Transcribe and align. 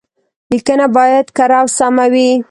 ليکنه 0.51 0.85
بايد 0.95 1.27
کره 1.37 1.57
او 1.61 1.67
سمه 1.77 2.05
وي. 2.13 2.29